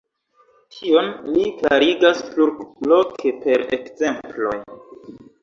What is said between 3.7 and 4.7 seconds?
ekzemploj.